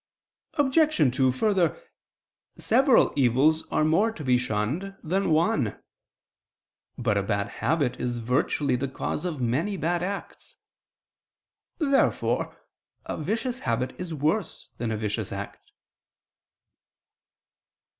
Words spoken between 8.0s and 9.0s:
virtually the